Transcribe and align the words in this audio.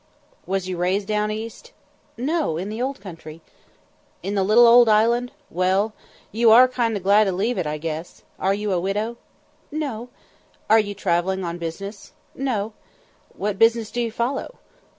"Was 0.47 0.67
you 0.67 0.77
raised 0.77 1.07
down 1.07 1.29
east?" 1.29 1.73
"No, 2.17 2.57
in 2.57 2.69
the 2.69 2.81
Old 2.81 2.99
Country." 2.99 3.39
"In 4.23 4.33
the 4.33 4.41
little 4.41 4.65
old 4.65 4.89
island? 4.89 5.31
well, 5.51 5.93
you 6.31 6.49
are 6.49 6.67
kinder 6.67 6.99
glad 6.99 7.25
to 7.25 7.31
leave 7.31 7.59
it, 7.59 7.67
I 7.67 7.77
guess? 7.77 8.23
Are 8.39 8.55
you 8.55 8.71
a 8.73 8.79
widow?" 8.79 9.17
"No." 9.69 10.09
"Are 10.71 10.79
you 10.79 10.95
travelling 10.95 11.43
on 11.43 11.59
business?" 11.59 12.13
"No." 12.33 12.73
"What 13.37 13.59
business 13.59 13.91
do 13.91 14.01
you 14.01 14.11
follow?" 14.11 14.55